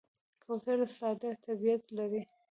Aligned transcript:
کوتره 0.43 0.87
ساده 0.97 1.29
طبیعت 1.45 1.83
لري. 1.97 2.21